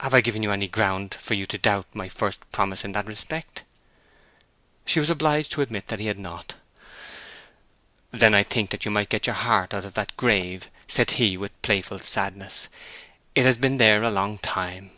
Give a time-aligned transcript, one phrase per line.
[0.00, 3.62] Have I given any ground for you to doubt my first promise in that respect?"
[4.84, 6.56] She was obliged to admit that he had not.
[8.10, 11.36] "Then I think that you might get your heart out of that grave," said he,
[11.36, 12.66] with playful sadness.
[13.36, 14.90] "It has been there a long time."